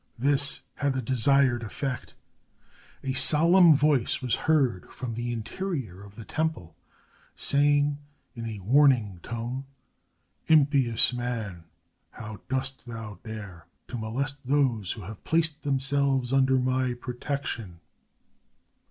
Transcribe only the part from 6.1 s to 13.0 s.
the temple, saying, in a warning tone:— "Impious man! how dost